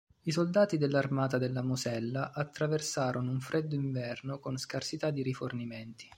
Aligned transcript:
I 0.23 0.31
soldati 0.31 0.79
dell'Armata 0.79 1.37
della 1.37 1.61
Mosella 1.61 2.31
attraversarono 2.33 3.29
un 3.29 3.39
freddo 3.39 3.75
inverno, 3.75 4.39
con 4.39 4.57
scarsità 4.57 5.11
di 5.11 5.21
rifornimenti. 5.21 6.09